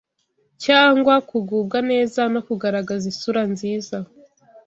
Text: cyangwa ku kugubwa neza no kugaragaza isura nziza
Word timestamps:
cyangwa 0.65 1.13
ku 1.19 1.23
kugubwa 1.31 1.77
neza 1.91 2.21
no 2.33 2.39
kugaragaza 2.47 3.05
isura 3.13 3.41
nziza 3.51 3.97